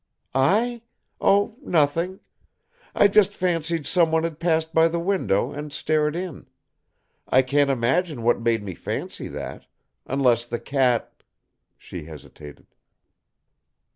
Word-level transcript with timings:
"I? 0.33 0.81
Oh, 1.19 1.57
nothing! 1.61 2.21
I 2.95 3.07
just 3.07 3.35
fancied 3.35 3.85
someone 3.85 4.23
had 4.23 4.39
passed 4.39 4.73
by 4.73 4.87
the 4.87 4.99
window 4.99 5.51
and 5.51 5.71
stared 5.71 6.15
in. 6.15 6.47
I 7.29 7.43
can't 7.43 7.69
imagine 7.69 8.23
what 8.23 8.41
made 8.41 8.63
me 8.63 8.73
fancy 8.73 9.27
that. 9.27 9.67
Unless 10.07 10.45
the 10.45 10.59
cat" 10.59 11.21
She 11.77 12.05
hesitated. 12.05 12.73